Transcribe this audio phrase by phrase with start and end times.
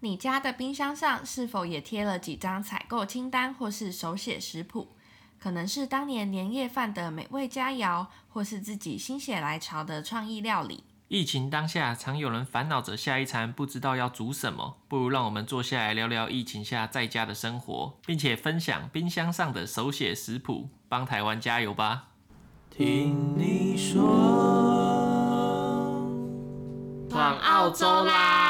[0.00, 4.94] 你家的冰箱上是否也贴了几张采购清单或是手写食谱？
[5.40, 10.84] 可能是当年年夜饭的美味佳肴，或是自己心血来潮的创意料理。
[11.08, 22.10] 疫情当下，常有人烦恼着下一餐不知道要煮什么，不如让我们坐下来聊聊疫情下在家的生活，并且分享冰箱上的手写食谱，帮台湾加油吧！
[22.70, 24.04] 听你说，
[27.10, 28.47] 往澳洲啦！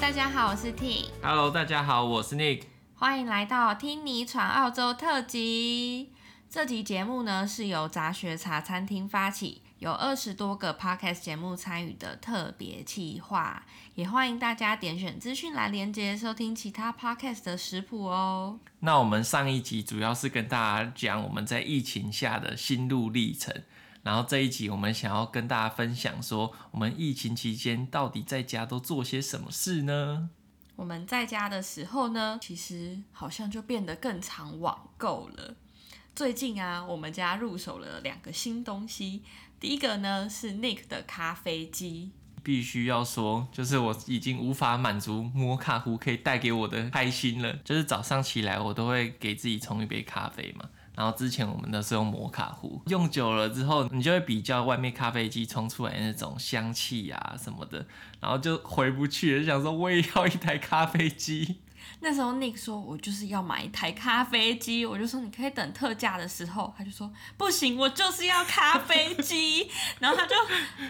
[0.00, 1.04] 大家好，我是 Ting。
[1.22, 2.62] Hello，大家好，我是 Nick。
[2.94, 6.10] 欢迎来到听你闯澳洲特辑。
[6.48, 9.60] 这集节目呢，是由杂学茶餐厅发起。
[9.78, 13.64] 有二十多个 podcast 节目参与的特别企划，
[13.94, 18.58] 也欢迎大家点选资讯栏连接收听其他 podcast 的食谱哦。
[18.80, 23.54] 那我们上一集主要是跟大家讲我们在疫情下的心路历程，
[24.02, 30.30] 然后这一集我们想要跟大家分享说，我们疫情期间到底在家都做些什么事呢？
[30.76, 35.54] 我们在家的时候呢，其实好像就变得更常网购了。
[36.14, 39.22] 最近啊，我们家入手了两个新东西。
[39.60, 42.12] 第一个呢是 Nick 的咖啡机，
[42.42, 47.52] 必须要说，就是我已经无法满足摩卡壶可以带给我的开心了。
[47.62, 50.70] 就是早上起来，我都会给自己冲一杯咖啡嘛。
[51.00, 57.86] 然后之前我们都是用摩卡壶，用久了之后，你就会比较外面咖啡机冲出来那种香气啊什么的，
[58.20, 61.56] 然后就回不去了，就想说我也要一台咖啡机。
[62.00, 69.70] 那时候 Nick 说，我就是要买一台咖啡机，我就说你可以等特价的时候，他就说不行，我就是要咖啡机。
[70.00, 70.34] 然后他就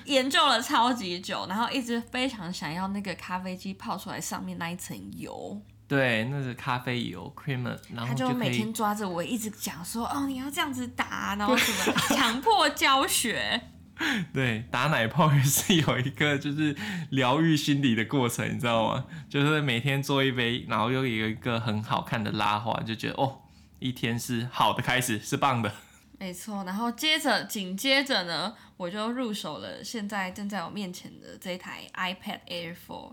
[0.06, 5.62] 研究了超级久，然后一直非常想要那个咖啡机泡出来上面那一层油。
[5.91, 13.60] 对，那是咖啡油 creamer，然后他就每天抓着我一直讲说，哦，你要这样子打，然后什么强迫教学。
[14.32, 16.76] 对，打奶泡也是有一个就是
[17.10, 19.04] 疗愈心理的过程，你知道吗？
[19.28, 23.41] 就是每天做一杯，然后又有一个很好看的拉花，就觉得哦，
[23.81, 25.72] 一天是好的开始，是棒的。
[26.20, 33.12] 没错，然后接着紧接着呢，我就入手了现在正在我面前的这台 iPad Air 4，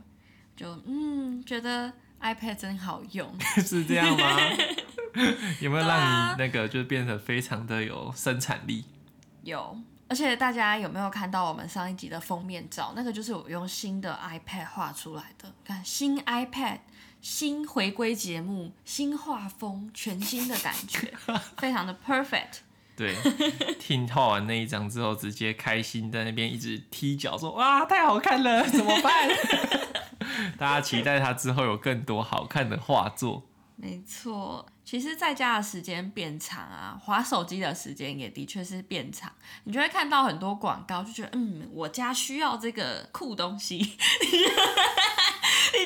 [0.56, 1.92] 就嗯，觉得
[2.22, 3.34] iPad 真好用，
[3.66, 4.40] 是这样吗？
[5.62, 8.86] 有没有让你那个就变得非常的有生产力？
[9.44, 9.78] 有。
[10.10, 12.94] 而且大家有没有看到我们上一集的封面照？
[12.96, 15.52] 那个就是我用新的 iPad 画出来的。
[15.66, 16.80] 看新 iPad，
[17.20, 21.12] 新回归节目，新画风，全新的感觉，
[21.60, 22.60] 非常的 perfect。
[22.96, 23.14] 对，
[23.80, 29.30] 听画完那一张之后，直接开心在那边一直踢脚，说哇，太好看了，怎么办？
[30.58, 33.44] 大家期待他之后有更多好看的画作。
[33.80, 39.32] 没错，其实在家的时间变长啊，划手机的时间也的确是变长。
[39.66, 43.94] 你就会看到很多广告，就觉得嗯，我家需要这个酷东西，你就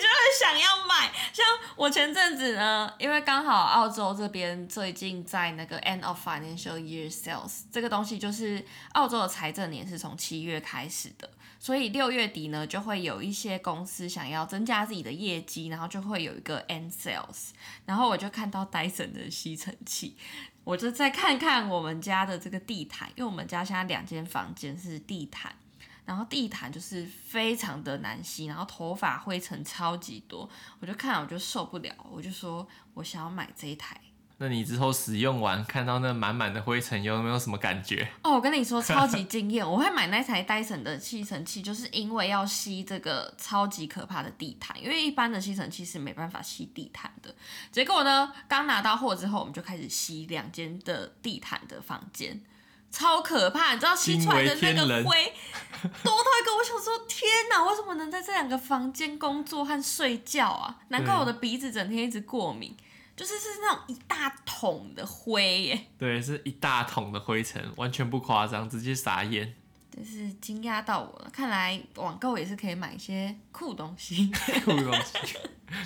[0.08, 1.12] 会想要买。
[1.34, 1.46] 像
[1.76, 11.30] 我前阵子呢，因为刚好澳洲这边最近在那个 End of Financial Year Sales，这个东西就是澳洲的财政年是从七月开始的。
[11.62, 17.50] 所以六月底呢，就会有一些公司想要增加自己的业绩，然后就会有一个 end sales。
[17.86, 20.18] 然后我就看到 Dyson 的吸尘器，
[20.64, 25.56] 我就再看看我们家的这个地毯，因为我们家现在两间房间是地毯，
[26.04, 30.50] 然后地毯就是非常的难吸，然后头发灰尘超级多，
[30.80, 34.02] 我就看我就受不了，我就说我想要买这一台。
[34.44, 38.08] 那你之后使用完，看到那满满的灰尘，有没有什么感觉？
[38.24, 39.64] 哦，我跟你说，超级惊艳！
[39.64, 47.32] 我会买那台戴森的吸尘器，就是因为要吸这个超级可怕的地毯，因为一般的吸尘器是没办法吸地毯的。
[47.72, 52.42] 结果呢，刚拿到货之后，我们就开始吸两间的地毯的房间，
[52.90, 53.76] 超可怕！
[53.76, 55.32] 你知道吸出来的那个灰
[56.04, 60.80] 多到一个，我想说，天哪，为什么能在这两个房间工作和睡觉啊？
[60.88, 62.76] 难怪我的鼻子整天一直过敏。
[63.22, 69.54] 就是是那种一大桶的灰耶，对，是一大桶的灰尘，完全不夸张，直接傻眼。
[69.96, 74.32] 就是惊讶到我了，看来网购也是可以买一些酷东西，
[74.66, 75.38] 酷东西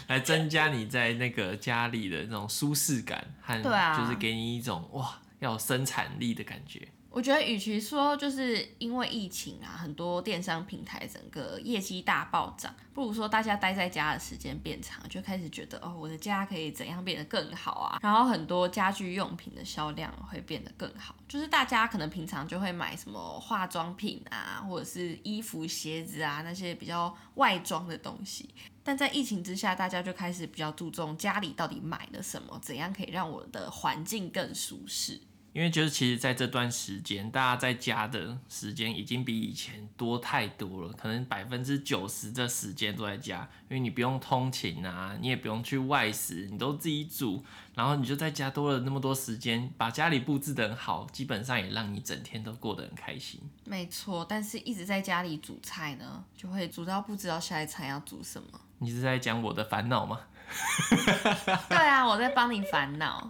[0.07, 6.87] 来增加你在那个家里的那种舒适感和，就是给你一种哇，要有生产力的感觉。
[7.15, 17.99] 我觉得，与其说就是因为疫情啊，很多电商平台整个业绩大暴涨，不如说大家待在家的时间变长，就开始觉得哦，我的家可以怎样变得更好啊？
[18.01, 28.53] 然后很多家居用品的销量会变得更好，就是大家可能平常就会买什么化妆品啊，或者是衣服、鞋子啊那些比较外装的东西。
[28.83, 35.21] 但在疫情之下，大家就开始比较注重家里到底买了什么，怎样可以让我的环境更舒适。
[35.55, 47.41] 因为就是其实在这段时间，大家在家的时间已经比以前多太多了，可能百分之九十的时间都在家，因为你不用通勤啊，你也不用去外食，你都自己煮，
[47.73, 53.39] 然后你就在家多了那么多时间，把家里布置得很好，基本上也让你整天都过得很开心。
[53.63, 58.59] 没错，但是一直在家里煮菜呢，就会煮到不知道下一餐要煮什么。
[58.79, 60.19] 你是在讲我的烦恼吗？
[61.69, 63.29] 对啊，我在帮你烦恼，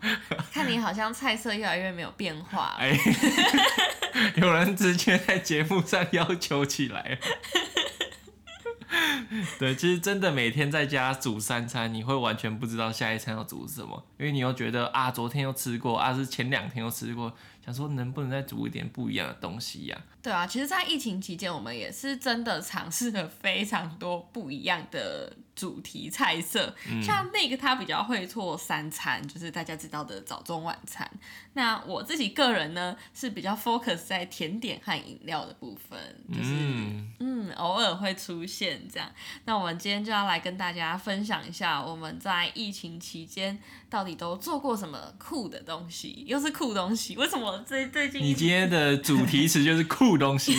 [0.51, 2.75] 看你好像菜色越来越没有变化。
[2.77, 2.97] 哎，
[4.35, 7.17] 有人直接在节目上要求起来。
[9.59, 17.33] 对，其实真的每天在家煮三餐，你会完全不知道下一餐要煮什么，因为你又觉得啊，昨天又吃过，啊是前两天又吃过，
[17.65, 19.97] 想说能不能再煮一点不一样的东西呀？
[20.21, 26.75] 对啊，其实，在疫情期间，我们也是真的尝试了非常多不一样的主题菜色。
[26.89, 31.09] 嗯、像那个他比较会做三餐，就是大家知道的早中晚餐。
[31.53, 39.09] 那我自己个人呢，是比较 focus 在甜点和饮料的部分，就是嗯，嗯，偶尔会出现这样。
[39.45, 43.59] 那我们今天就要来跟大家分享一下，我们在疫情期间
[43.91, 47.15] 到底都做过什么酷的东西，又是酷东西。
[47.15, 48.21] 为什么最最近？
[48.21, 50.15] 你今天的主题词就是酷。
[50.15, 50.53] 东西，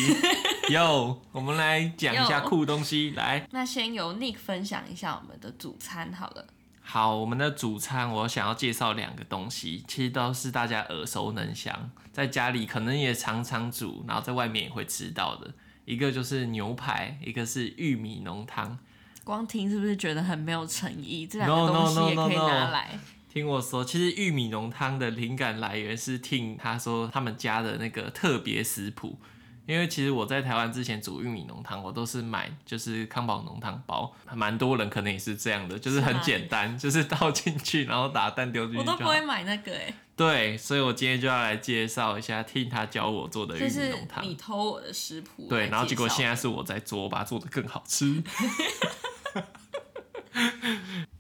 [0.69, 3.13] 有， 我们来讲一下酷东西。
[3.17, 6.47] 来，那先由 Nick 分享一下我们的主餐好了。
[6.83, 15.51] 好，我们的主餐我想要介绍两个东西，其实都是大家耳熟能详，在家里可能也常常煮，然后在外面也会吃到的。
[15.87, 18.79] 一个就是牛排，一个是玉米浓汤。
[19.25, 21.27] 光听是不是觉得很没有诚意？
[21.27, 22.91] 这两个东西也可以拿来。
[22.91, 23.16] No, no, no, no, no.
[23.37, 29.19] 听我说，其实玉米浓汤的灵感来源是听他说他们家的那个特别食谱。
[29.67, 38.79] 因为其实我在台湾之前煮玉米浓汤，我都是买就是康宝浓汤包，蛮多人可能也是这样的，就是很简单，是就是倒进去，然后打蛋丢进去。
[38.79, 39.93] 我都不会买那个哎。
[40.17, 44.25] 对，所以我今天就要来介绍一下，听他教我做的玉米浓汤。
[44.25, 45.47] 你偷我的食谱。
[45.47, 48.23] 对，然后结果现在是我在做，我把它做的更好吃。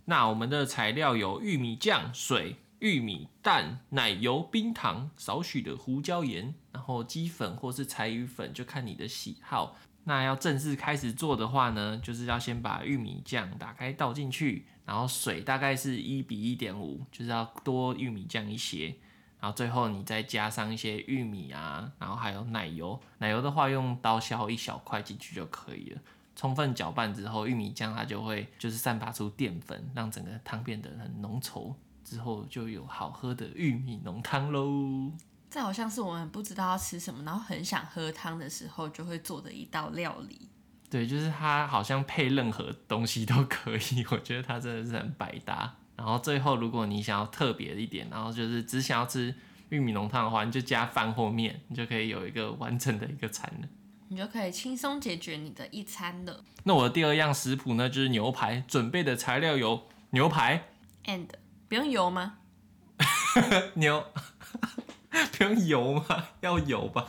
[0.06, 2.56] 那我们的材料有玉米酱、水。
[2.80, 9.78] 玉米、蛋、奶油、冰糖、少许的胡椒盐，然后鸡粉或是柴鱼粉，就看你的喜好。
[10.04, 18.94] 那要正式开始做的话呢，就是要先把玉米酱打开倒进去，然后水大概是一比一点五，就是要多玉米酱一些。
[19.40, 23.00] 然后最后你再加上一些玉米啊，然后还有奶油。
[23.18, 26.00] 奶油的话用刀削一小块进去就可以了。
[26.36, 31.74] 充分搅拌之后，玉米浆它就会就是散发出淀粉，让整个汤变得很浓稠。
[32.04, 35.10] 之后就有好喝的玉米浓汤喽。
[35.50, 40.48] 这好像是我们不知道要吃什么，然后很想喝汤的时候就会做的一道料理。
[40.88, 45.74] 对，就是它好像配任何东西都可以， 我觉得它真的是很百搭。
[45.96, 49.34] 然后最后如果你想要特别一点，然后就是只想要吃
[49.70, 53.68] 玉米浓汤的话，你就加饭或面，你就可以有一个完整的一个餐了。
[54.08, 56.44] 你就可以轻松解决你的一餐了。
[56.64, 58.62] 那我的第二样食谱呢，就是牛排。
[58.68, 60.64] 准备的材料有牛排
[61.04, 61.26] ，and
[61.68, 62.38] 不用油吗？
[63.74, 64.04] 牛
[65.36, 66.28] 不用油吗？
[66.40, 67.08] 要油吧。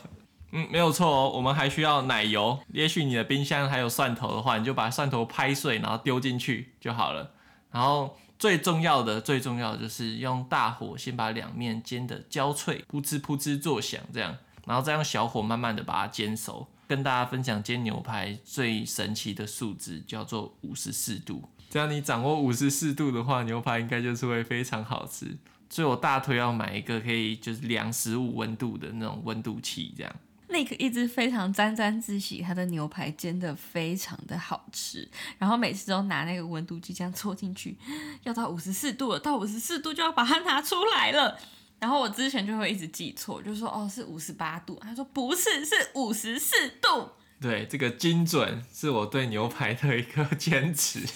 [0.51, 1.29] 嗯，没有错哦。
[1.35, 2.59] 我们还需要奶油。
[2.73, 7.31] 也许你的冰箱还有蒜头的话，你就把蒜头拍碎，然后丢进去就好了。
[7.71, 16.68] 然后最重要的、最重要的就是用大火先把两面煎得焦脆，噗哧噗哧作响，这样，然后再用小火慢慢的把它煎熟。
[16.87, 21.44] 跟大家分享煎牛排最神奇的数字，叫做五十四度。
[21.69, 25.37] 只要你掌握五十四度的话，牛排应该就是会非常好吃。
[25.69, 30.15] 所以我大推要买一个可以就是量食物温度的那种温度器，这样。
[30.49, 35.06] Nick 一直非常沾沾自喜，他的牛排煎得非常的好吃，
[35.37, 37.77] 然后每次都拿那个温度计这样戳进去，
[38.23, 41.37] 要到五十四度了，到五十四度就要把它拿出来了。
[41.80, 47.10] 然后我之前就会一直记错，就说哦是五十八度，他说不是，是五十四度。
[47.40, 51.07] 对，这个精准是我对牛排的一个坚持。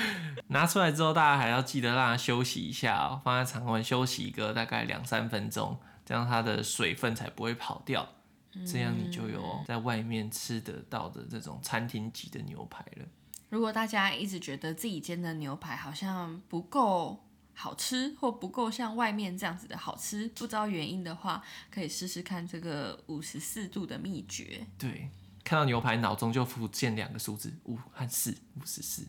[0.48, 8.06] 拿出来之后，大家还要记得让它休息一下哦，放在常温休息一个大概两三分钟，这样它的水分才不会跑掉。
[8.66, 13.06] 这样你就有在外面吃得到的这种餐厅级的牛排了。
[13.48, 24.66] 如果大家一直觉得自己煎的牛排好像不够好吃，或不够像外面这样子的好吃，不知道原因的话，可以试试看这个五十四度的秘诀。
[24.78, 25.10] 对，
[25.44, 29.06] 看到牛排脑中就浮现两个数字五和四，五十四。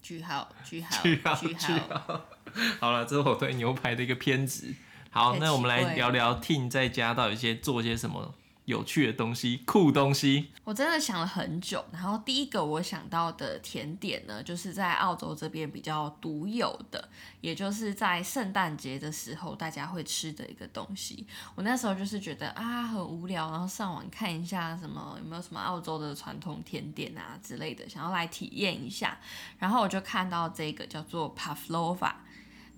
[0.00, 2.26] 句号，句号， 句号，句号。
[2.78, 4.72] 好了，这是我对牛排的一个偏执。
[5.10, 8.34] 好，那我们来聊聊 Ting 在家到底些做些什么
[8.66, 10.52] 有趣的东西、酷东西。
[10.62, 17.08] 我真的想了很久，然后第一个我想到的甜点呢，就是在澳洲这边比较独有的，
[17.40, 21.26] 也就是在圣诞节的时候大家会吃的一个东西。
[21.54, 29.18] 我那时候就是觉得啊很无聊，然后上网看一下什么有没有什么澳洲的传统甜点啊之类的，想要来体验一下。
[29.58, 32.12] 然后我就看到这个叫做 Pavlova。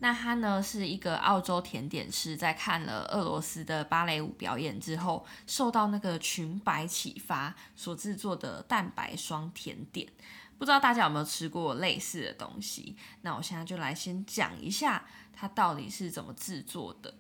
[0.01, 10.09] 那他呢是一个澳洲甜点师，在看了俄罗斯的芭蕾舞表演之后，受到那个裙摆启发所制作的蛋白霜甜点。
[10.57, 12.97] 不知道大家有没有吃过类似的东西？
[13.23, 17.13] 那我现在就来先讲一下它到底是怎么制作的。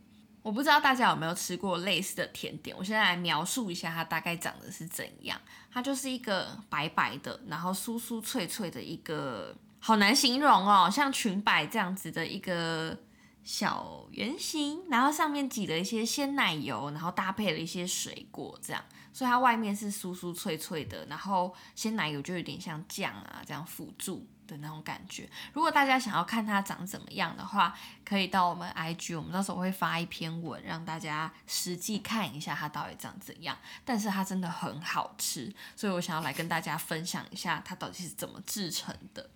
[0.42, 5.40] 我不知道大家有没有吃过类似的甜点，我现在来描述一下它大概长得是怎样。
[5.72, 9.54] 它就是一个白白的，然后酥酥脆脆的一个。
[9.80, 12.98] 好难形容哦，像裙摆这样子的一个
[13.44, 25.30] 小圆形，然后上面挤了一些鲜奶油，然后搭配了一些水果，这样，所以它外面是酥酥脆脆的，然后鲜奶油就有点像酱啊这样辅助的那种感觉。
[25.52, 33.56] 如果大家想要看它长怎么样的话，可以到我们 IG，我们到时候会发一篇文让大家实际看一下它到底长怎样。
[33.84, 39.30] 但是它真的很好吃，所以我想要来跟大家分享一下它到底是怎么制成的。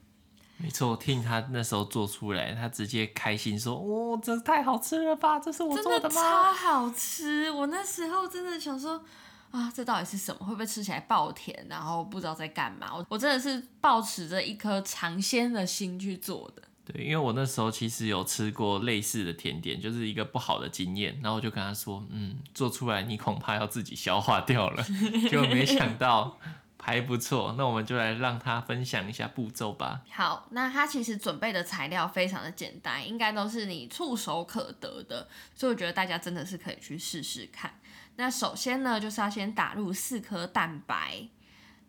[0.62, 5.40] 没错，听他那时候做出来，他直接开心说：“哦，这太好吃了吧！
[5.40, 7.50] 这是我做的吗？”真的超好吃！
[7.50, 9.02] 我那时候真的想说，
[9.50, 10.46] 啊，这到底是什么？
[10.46, 11.66] 会不会吃起来爆甜？
[11.68, 12.94] 然后不知道在干嘛？
[12.94, 16.62] 我我真的是抱持着一颗尝鲜的心去做的。
[16.84, 21.18] 对，因为我那时候其实有吃过类似的甜点，就是一个不好的经验。
[21.20, 24.84] 然后我就跟他说：“嗯，做出来你恐怕要自己消化掉了。”
[25.28, 26.38] 结果没想到。
[26.84, 30.02] 还不错，那我们就来让他分享一下步骤吧。
[30.10, 37.78] 好，那他其实准备的材料非常的简单，应该都是你触手可得的，所以我觉得大家真的是可以去试试看。
[38.16, 41.28] 那首先呢，就是要先打入四颗蛋白，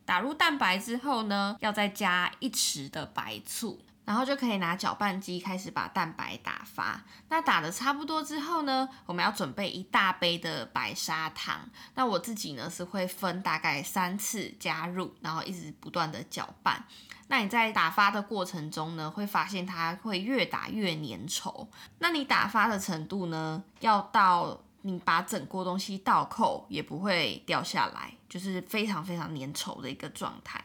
[0.05, 3.81] 打入蛋白之后呢，要再加一匙的白醋。
[4.05, 7.01] 然后就可以拿搅拌机开始把蛋白打发。
[7.29, 11.69] 那打的差不多之后呢，我们要准备一大杯的白砂糖。
[11.95, 16.83] 那我自己呢是会分大概三次加入，然后一直不断的搅拌。
[17.27, 21.67] 那你在打发的过程中呢，会发现它会越打越粘稠。
[21.99, 30.63] 那你打发的程度呢，要到你把整锅东西倒扣也不会掉下来，就是非常非常粘稠的一个状态。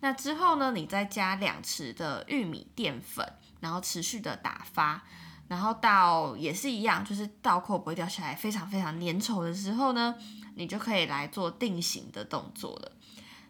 [0.00, 3.26] 那之后呢，你再加两匙的玉米淀粉，
[3.60, 5.02] 然后持续的打发，
[5.48, 10.14] 然后到也是一样，就是倒扣不会掉下来，非常非常粘稠的时候呢，
[10.54, 12.92] 你就可以来做定型的动作了。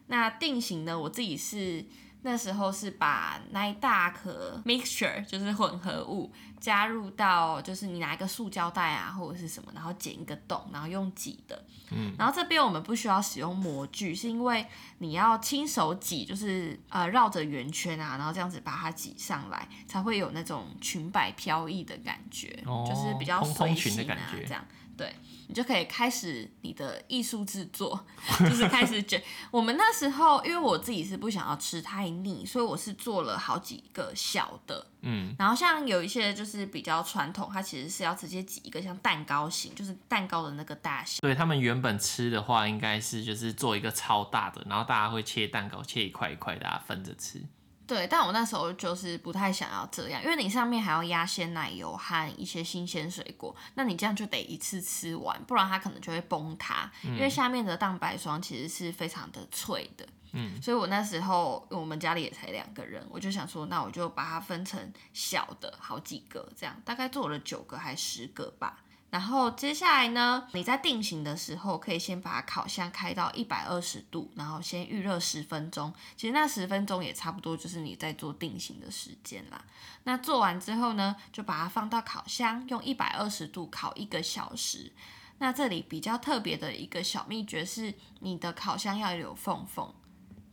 [0.07, 1.85] 那定型呢，我自己是。
[2.21, 11.65] 那时候是把那一大颗 mixture，就是混合物，加入到就是你拿一个塑胶袋啊或者是什么，然后剪一个洞，然后用挤的。
[11.91, 14.65] 嗯，然后这边我们不需要使用模具，是因为
[14.97, 24.63] 你要亲手挤，就是呃绕着圆圈啊，然后这样子把它挤上来，才会有那种裙摆飘逸的感觉，哦、就是比较随性的感觉，这样
[24.97, 25.13] 对。
[25.47, 27.99] 你就可以开始你的艺术制作，
[28.37, 29.19] 就是开始卷。
[29.49, 34.85] 我们那时候，因为我自己是不想要吃太腻，所以我是做了好几个小的。
[35.01, 41.19] 嗯，然后像有一些就是比较传统，它其实是要直接挤一个像蛋糕型，就是蛋糕的那个大小。
[41.21, 47.41] 对，他们原本吃的话，应该是就是做一个超大的，然后大家会切蛋糕，切一块一块，大家分着吃。
[47.87, 56.91] 对，但我那时候就是不太想要这样，因为你上面还要压鲜奶油和一些新鲜水果，那你这样就得一次吃完，不然它可能就会崩塌。
[57.03, 68.83] 嗯、因为下面的蛋白霜其实是非常的脆的，嗯，所以我那时候我们家里也才两个人，我就想说，那我就把它分成小的好几个，这样大概做了九个还十个吧。
[69.09, 75.91] 然后接下来呢，你在定型的时候，可以先把烤箱开到一百二十度，然后先预热十分钟。
[76.15, 79.65] 其实那十分钟也差不多就是你在做定型的时间啦。
[80.03, 84.91] 那做完之后呢，就把它放到烤箱，用一百二十度烤一个小时。
[85.39, 89.91] 那这里比较特别的一个小秘诀是，你的烤箱要有缝缝，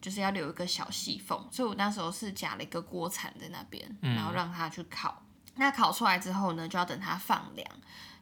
[0.06, 1.36] 就是要留一个小细缝。
[1.50, 5.20] 所以我那时候是夹了一个锅铲在那边，然后让它去烤。
[5.46, 7.68] 嗯、那烤出来之后呢，就要等它放凉。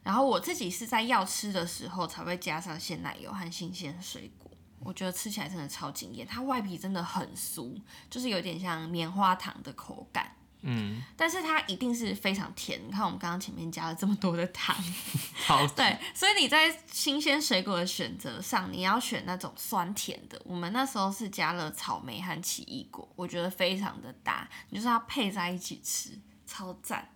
[0.01, 4.49] 然后我自己是在要吃的时候才会加上鲜奶油和新鲜水果，
[4.79, 6.25] 我觉得吃起来真的超惊艳。
[6.25, 10.31] 它外皮真的很酥，就是有点像棉花糖的口感，
[10.67, 12.79] 嗯，但是它一定是非常甜。
[12.87, 14.75] 你看我们刚刚前面加了这么多的糖，
[15.45, 20.41] 好，对，所以你在新鲜水果的选择上，你要选那种酸甜的。
[20.43, 27.07] 我们那时候是加了草莓和奇异果，我觉得非常的搭，你就是要配在一起吃，超赞。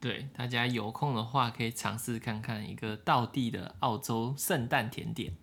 [0.00, 5.34] 对，大家有空的话可以尝试看看一个道地的澳洲圣诞甜点。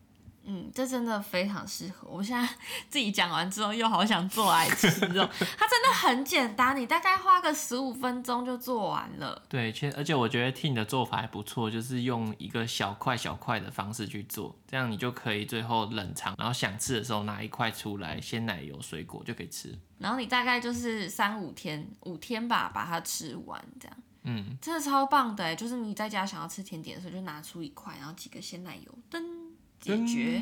[0.53, 2.09] 嗯，这真的非常适合。
[2.09, 2.45] 我现在
[2.89, 5.25] 自己讲完之后，又好想做来吃肉。
[5.57, 9.41] 它真的很简单，你大概花个十五分钟就做完了。
[9.47, 19.73] 对，其实而且我觉得 Ting 的做法还不错，就是用一个小块小块的方式去做，这样你就可以最后冷藏，然后想吃的时候拿一块出来，鲜奶油水果就可以吃。
[19.99, 23.97] 然后你大概就是三五天，五天吧，把它吃完这样。
[24.23, 29.40] 嗯，真的超棒的，就是你在家想要吃甜点的时候，就拿出一块，然后几个鲜奶油，噔。
[29.81, 30.41] 解决，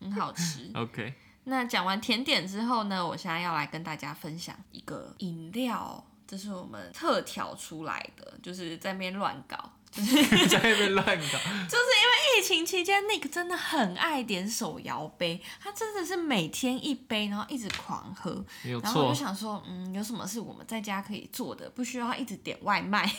[0.00, 0.70] 很好吃。
[0.74, 1.14] OK，
[1.44, 18.44] 那讲完甜点之后呢，我现在要来跟大家分享一个饮料，这是我们特调出来的，就是在那边乱搞，就 是在那边乱搞，就是因为疫情期间，Nick 真的很爱点手摇杯，他真的是每天一杯，然后一直狂喝。
[18.82, 23.10] 然后我就想说，嗯，有什么是我们在家可以做的，不需要一直点外卖。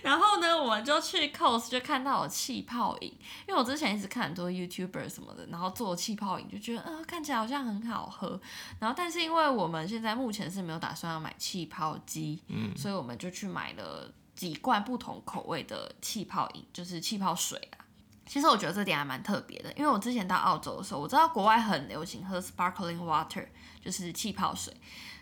[0.04, 3.08] 然后呢，我们就去 COS 就看到有气泡饮，
[3.46, 8.40] 因为我之前一直看很多 YouTuber 什么的，然后做气泡饮就觉得，呃，看起来好像很好喝。
[8.78, 17.84] 然后，但是因为我们现在目前是没有打算要买气泡机，嗯，所以我们就去买了几罐不同口味的气泡饮，就是气泡水啊。
[18.26, 23.44] 其实我觉得这点还蛮特别的，因为我之前到澳洲的时候，我知道国外很流行喝 sparkling water，
[23.84, 24.72] 就是气泡水。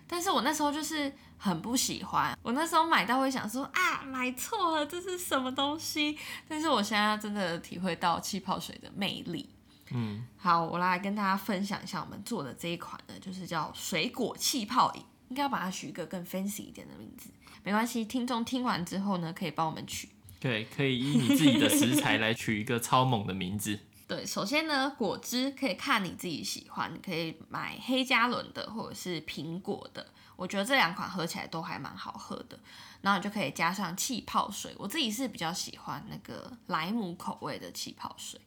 [0.09, 6.17] 但是我那时候就是很不喜欢，我那时候买到会想说啊，买错了，这是什么东西？
[6.49, 9.49] 但是我现在真的体会到气泡水的魅力。
[9.91, 17.31] 嗯，好，我来跟大家分享一下我们做的这一款呢，就是叫水果气泡饮，应该要把它取一个更 fancy 一点的名字。
[17.63, 20.09] 没关系，听众听完之后呢，可以帮我们取。
[20.41, 23.79] 对，可以依你自己的食材来取一个超猛的名字。
[24.09, 32.59] 对，首先呢，果汁可以看你自己喜欢，你可以买黑加仑的或者是苹果的，我觉得这两款喝起来都还蛮好喝的。
[33.03, 38.41] 然后你就可以加上气泡水，我自己是比较喜欢那个莱姆口味的气泡水，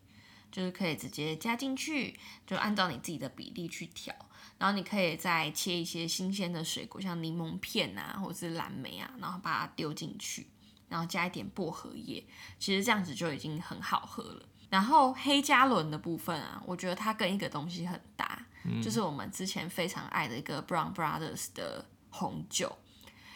[0.51, 4.15] 就是可以直接加进去，就按照你自己的比例去调。
[4.58, 10.48] 然后你可以再切一些新鲜的水果，像柠檬片啊，或者是蓝莓啊，然后把它丢进去，
[10.89, 12.25] 然后加一点薄荷叶，
[12.58, 14.48] 其实这样子就已经很好喝了。
[14.72, 22.74] 然后黑加仑的部分啊，我觉得它跟一个东西很搭，嗯、就是我们之前非常爱的一个 Brown Brothers 的红酒，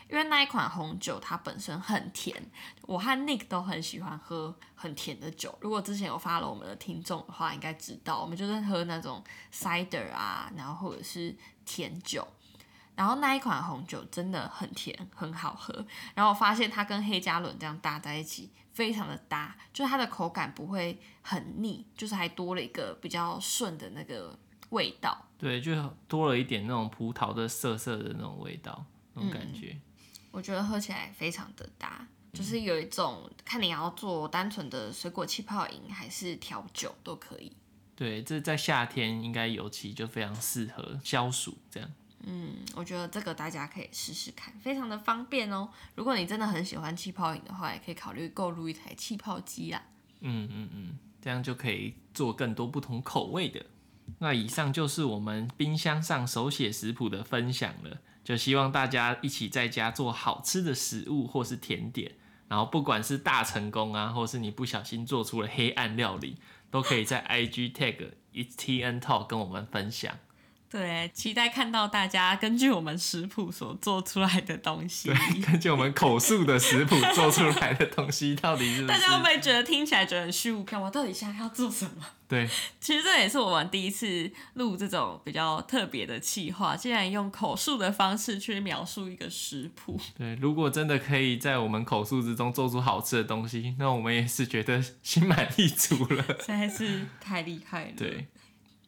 [0.10, 2.42] 因为那一款红酒它本身很甜，
[2.84, 5.54] 我和 Nick 都很喜欢喝很甜的酒。
[5.60, 9.22] 如果之前有 follow 我们的听众的话，应该知道我们就是喝那种
[9.54, 12.26] cider 啊，然后或者是甜酒。
[12.96, 15.86] 然后那一款红酒真的很甜，很好喝。
[16.14, 18.52] 然后我发现它跟黑加仑这样搭在一起。
[18.76, 24.38] 非常的搭，就是它的口感不会很腻，就是还多了一个比较顺的那个
[24.72, 25.18] 味道。
[25.38, 25.72] 对，就
[26.10, 29.70] 多了一点那种葡萄的涩涩的那种味道，那种感觉。
[29.70, 29.82] 嗯，
[30.30, 37.56] 我觉得喝起来非常的搭，就是有一种看你要做单纯的水果气泡饮还是调酒都可以。
[37.96, 41.90] 对，这在夏天应该尤其就非常适合消暑这样。
[42.28, 45.70] 嗯，我觉得这个大家可以试试看，非常的方便哦。
[45.96, 49.82] 如果你真的很喜欢气泡饮的话，也可以考虑购入一台气泡机啦。
[50.22, 53.64] 嗯嗯嗯，这样就可以做更多不同口味的。
[54.20, 62.12] 那以上就是我们冰箱上手写食谱的分享了，就希望大家一起在家做好吃的食物或是甜点，
[62.48, 66.38] 然后不管是大成功啊，或是你不小心做出了黑暗料理，
[66.72, 70.18] 都可以在 IG tag It's TN Talk 跟我们分享。
[70.70, 75.10] 对，期待看到大家根据我们食谱所做出来的东西。
[75.10, 78.88] 对，根据我们口述的食谱做出来的东西，到底是，是？
[78.88, 80.82] 大家会不会觉得听起来觉得很虚无缥缈？
[80.82, 82.06] 我到底现在要做什么？
[82.28, 82.50] 对，
[82.82, 89.98] 其实这也是我们第一次录这种比较特别的企划，竟然用口述的方式去描述一个食谱。
[90.18, 96.24] 对，如果真的可以在我们口述之中做出好吃的东西，那我们也是觉得心满意足了。
[96.42, 97.92] 实在是太厉害了。
[97.96, 98.28] 对。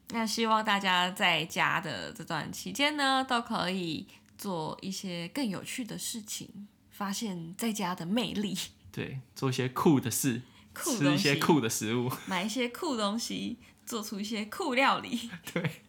[0.09, 8.57] 那希望大家在家的这段期间呢，都可以做一些更有趣的事情，发现在家的魅力。
[8.91, 10.41] 对，做一些酷的事，
[10.73, 15.29] 酷吃一些酷的食物，买一些酷东西，做出一些酷料理。
[15.53, 15.83] 对。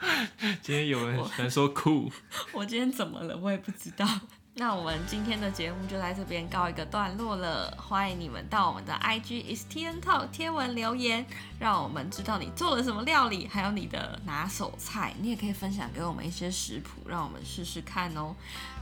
[0.62, 2.10] 今天有人喜欢说酷，
[2.54, 3.36] 我今天怎么了？
[3.36, 4.06] 我也不知道。
[4.54, 7.72] 那我们今天的节目就在这边告一个段落了。
[7.78, 11.24] 欢迎你们到我们的 IG It's TN Talk 贴文留言，
[11.58, 15.14] 让我们知道你做了什么料理，还有你的拿手菜。
[15.20, 18.34] 你也可以分享给我们一些食谱，让我们试试看哦。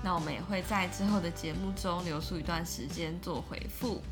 [0.03, 4.03] 那我们也会在之后的节目中留出一段时间做回复。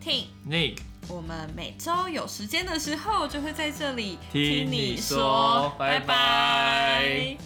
[0.00, 7.36] Tin Nick，我们每周有时间的时候就会在这里听你说，拜拜。